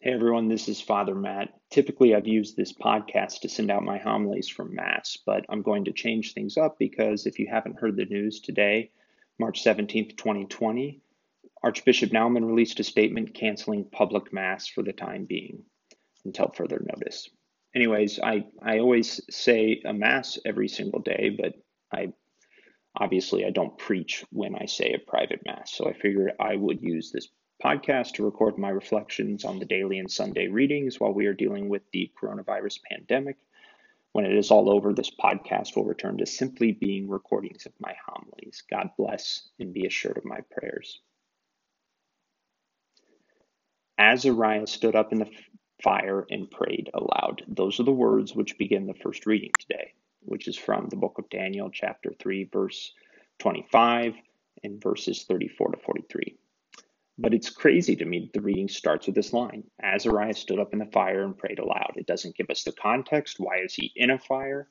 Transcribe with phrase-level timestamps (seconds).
[0.00, 1.48] Hey everyone, this is Father Matt.
[1.70, 5.86] Typically, I've used this podcast to send out my homilies from Mass, but I'm going
[5.86, 8.92] to change things up because if you haven't heard the news today,
[9.40, 11.00] March 17th, 2020,
[11.64, 15.64] Archbishop Naumann released a statement canceling public Mass for the time being
[16.24, 17.28] until further notice.
[17.74, 21.54] Anyways, I, I always say a Mass every single day, but
[21.92, 22.12] I
[22.94, 26.82] obviously I don't preach when I say a private Mass, so I figured I would
[26.82, 27.26] use this
[27.62, 31.68] podcast to record my reflections on the daily and Sunday readings while we are dealing
[31.68, 33.36] with the coronavirus pandemic.
[34.12, 37.94] When it is all over, this podcast will return to simply being recordings of my
[38.06, 38.62] homilies.
[38.70, 41.00] God bless and be assured of my prayers.
[43.98, 45.30] Azariah stood up in the
[45.82, 47.42] fire and prayed aloud.
[47.48, 51.18] Those are the words which begin the first reading today, which is from the book
[51.18, 52.92] of Daniel, chapter 3, verse
[53.40, 54.14] 25,
[54.62, 56.38] and verses 34 to 43.
[57.18, 60.72] But it's crazy to me that the reading starts with this line Azariah stood up
[60.72, 61.94] in the fire and prayed aloud.
[61.96, 63.40] It doesn't give us the context.
[63.40, 64.68] Why is he in a fire?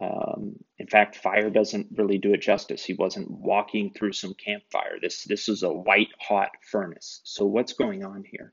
[0.00, 2.84] Um, in fact, fire doesn't really do it justice.
[2.84, 4.98] He wasn't walking through some campfire.
[5.00, 7.20] This this is a white hot furnace.
[7.24, 8.52] So what's going on here?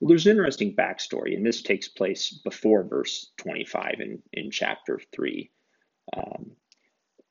[0.00, 5.00] Well, there's an interesting backstory, and this takes place before verse 25 in, in chapter
[5.14, 5.50] 3.
[6.14, 6.50] Um,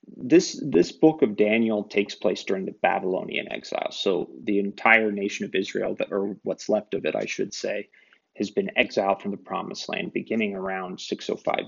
[0.08, 3.92] this this book of Daniel takes place during the Babylonian exile.
[3.92, 7.90] So the entire nation of Israel, or what's left of it, I should say,
[8.36, 11.66] has been exiled from the promised land beginning around 605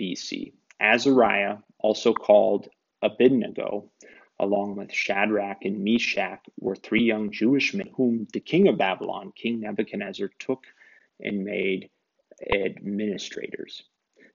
[0.00, 0.52] BC.
[0.80, 2.68] Azariah, also called
[3.02, 3.90] Abednego,
[4.38, 9.32] along with Shadrach and Meshach, were three young Jewish men whom the king of Babylon,
[9.34, 10.64] King Nebuchadnezzar, took
[11.20, 11.90] and made
[12.52, 13.82] administrators.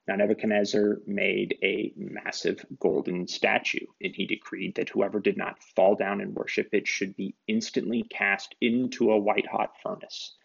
[0.07, 5.95] Now, Nebuchadnezzar made a massive golden statue, and he decreed that whoever did not fall
[5.95, 10.35] down and worship it should be instantly cast into a white hot furnace.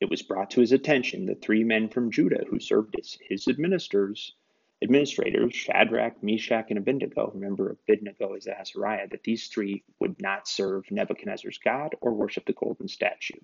[0.00, 3.48] It was brought to his attention that three men from Judah who served as his
[3.48, 4.34] administrators,
[4.80, 10.90] administrators, Shadrach, Meshach, and Abednego, remember Abednego is Azariah, that these three would not serve
[10.90, 13.40] Nebuchadnezzar's God or worship the golden statue.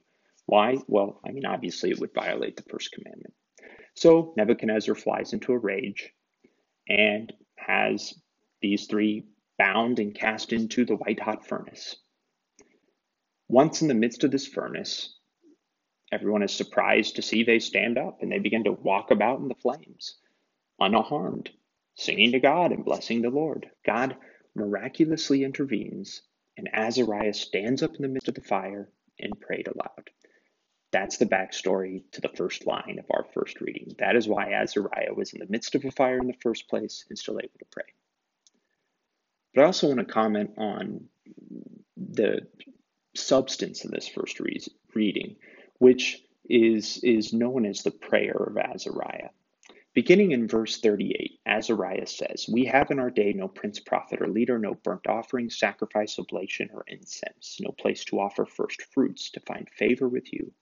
[0.46, 0.78] Why?
[0.86, 3.34] Well, I mean, obviously it would violate the first commandment.
[3.96, 6.12] So Nebuchadnezzar flies into a rage
[6.88, 8.14] and has
[8.60, 9.24] these three
[9.58, 11.96] bound and cast into the white hot furnace.
[13.48, 15.18] Once in the midst of this furnace,
[16.12, 19.48] everyone is surprised to see they stand up and they begin to walk about in
[19.48, 20.18] the flames,
[20.78, 21.50] unharmed,
[21.94, 23.70] singing to God and blessing the Lord.
[23.86, 24.16] God
[24.54, 26.22] miraculously intervenes,
[26.58, 30.10] and Azariah stands up in the midst of the fire and prayed aloud.
[30.92, 33.94] That's the backstory to the first line of our first reading.
[33.98, 37.04] That is why Azariah was in the midst of a fire in the first place
[37.08, 37.84] and still able to pray.
[39.54, 41.08] But I also want to comment on
[41.96, 42.46] the
[43.14, 44.60] substance of this first re-
[44.94, 45.36] reading,
[45.78, 49.30] which is, is known as the prayer of Azariah.
[49.96, 54.28] Beginning in verse 38, Azariah says, We have in our day no prince, prophet, or
[54.28, 59.40] leader, no burnt offering, sacrifice, oblation, or incense, no place to offer first fruits, to
[59.40, 60.52] find favor with you.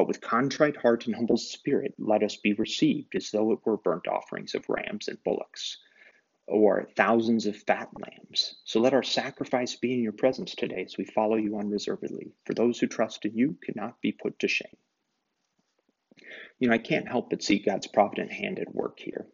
[0.00, 3.76] But with contrite heart and humble spirit, let us be received as though it were
[3.76, 5.76] burnt offerings of rams and bullocks,
[6.46, 8.56] or thousands of fat lambs.
[8.64, 12.32] So let our sacrifice be in your presence today as we follow you unreservedly.
[12.46, 14.78] For those who trust in you cannot be put to shame.
[16.58, 19.26] You know, I can't help but see God's provident hand at work here.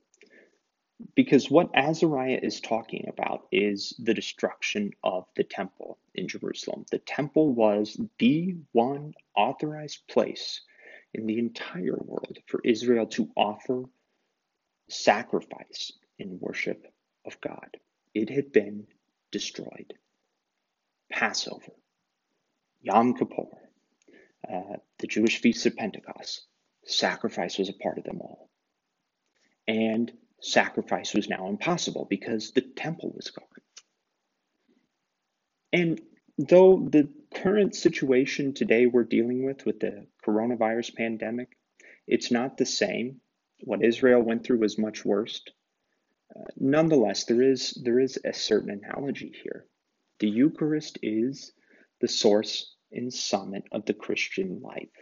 [1.14, 5.85] Because what Azariah is talking about is the destruction of the temple
[6.16, 6.84] in Jerusalem.
[6.90, 10.62] The temple was the one authorized place
[11.14, 13.84] in the entire world for Israel to offer
[14.88, 16.86] sacrifice in worship
[17.24, 17.76] of God.
[18.14, 18.86] It had been
[19.32, 19.94] destroyed.
[21.10, 21.72] Passover,
[22.82, 23.48] Yom Kippur,
[24.50, 26.46] uh, the Jewish feasts of Pentecost,
[26.84, 28.50] sacrifice was a part of them all.
[29.68, 33.46] And sacrifice was now impossible because the temple was gone.
[35.76, 36.00] And
[36.38, 41.54] though the current situation today we're dealing with, with the coronavirus pandemic,
[42.06, 43.20] it's not the same.
[43.60, 45.42] What Israel went through was much worse.
[46.34, 49.66] Uh, nonetheless, there is there is a certain analogy here.
[50.18, 51.52] The Eucharist is
[52.00, 54.96] the source and summit of the Christian life.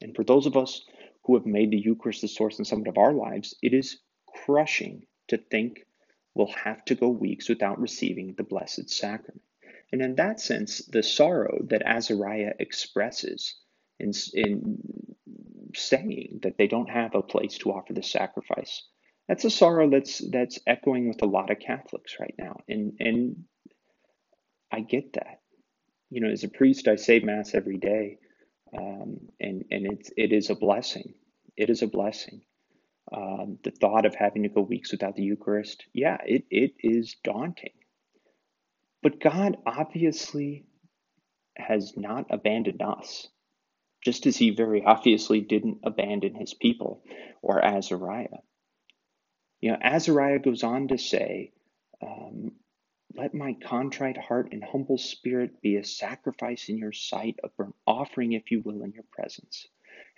[0.00, 0.84] And for those of us
[1.26, 5.06] who have made the Eucharist the source and summit of our lives, it is crushing
[5.28, 5.86] to think
[6.34, 9.42] we'll have to go weeks without receiving the Blessed Sacrament.
[9.92, 13.56] And in that sense, the sorrow that Azariah expresses
[13.98, 14.78] in, in
[15.74, 18.82] saying that they don't have a place to offer the sacrifice,
[19.28, 22.60] that's a sorrow that's that's echoing with a lot of Catholics right now.
[22.68, 23.44] And and
[24.72, 25.40] I get that.
[26.10, 28.18] You know, as a priest, I say Mass every day.
[28.76, 31.14] Um, and and it's, it is a blessing.
[31.56, 32.42] It is a blessing.
[33.10, 37.16] Um, the thought of having to go weeks without the Eucharist, yeah, it, it is
[37.24, 37.72] daunting.
[39.02, 40.66] But God obviously
[41.56, 43.28] has not abandoned us,
[44.04, 47.02] just as he very obviously didn't abandon his people
[47.42, 48.42] or Azariah.
[49.60, 51.52] You know, Azariah goes on to say,
[52.00, 52.52] um,
[53.14, 57.74] let my contrite heart and humble spirit be a sacrifice in your sight, a burnt
[57.86, 59.66] offering, if you will, in your presence.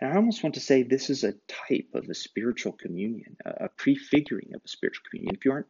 [0.00, 1.34] And I almost want to say this is a
[1.68, 5.34] type of a spiritual communion, a prefiguring of a spiritual communion.
[5.34, 5.66] If you aren't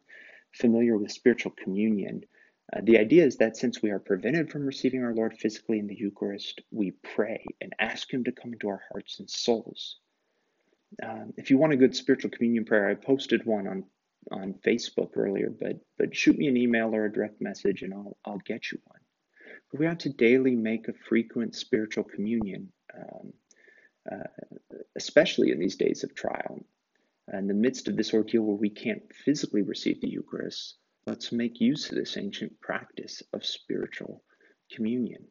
[0.51, 2.25] familiar with spiritual communion,
[2.73, 5.87] uh, the idea is that since we are prevented from receiving our Lord physically in
[5.87, 9.97] the Eucharist, we pray and ask Him to come into our hearts and souls.
[11.03, 13.83] Um, if you want a good spiritual communion prayer, I posted one on
[14.31, 18.17] on Facebook earlier, but but shoot me an email or a direct message and I'll
[18.23, 18.99] I'll get you one.
[19.71, 23.33] But we ought to daily make a frequent spiritual communion, um,
[24.11, 26.63] uh, especially in these days of trial.
[27.33, 30.75] In the midst of this ordeal where we can't physically receive the Eucharist,
[31.05, 34.23] let's make use of this ancient practice of spiritual
[34.71, 35.27] communion.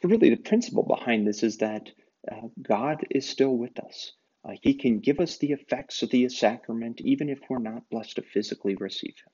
[0.00, 1.90] But really, the principle behind this is that
[2.30, 4.12] uh, God is still with us.
[4.44, 8.16] Uh, he can give us the effects of the sacrament even if we're not blessed
[8.16, 9.32] to physically receive Him.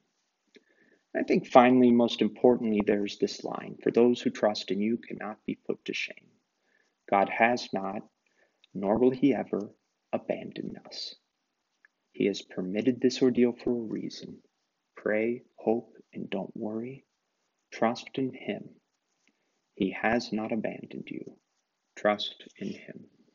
[1.17, 5.45] I think finally, most importantly, there's this line For those who trust in you cannot
[5.47, 6.31] be put to shame.
[7.09, 8.03] God has not,
[8.73, 9.71] nor will He ever,
[10.13, 11.15] abandon us.
[12.13, 14.39] He has permitted this ordeal for a reason.
[14.97, 17.07] Pray, hope, and don't worry.
[17.73, 18.71] Trust in Him.
[19.77, 21.37] He has not abandoned you.
[21.97, 23.07] Trust in Him.